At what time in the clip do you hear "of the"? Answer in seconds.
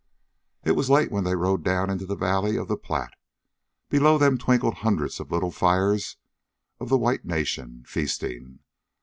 2.57-2.75, 6.79-6.97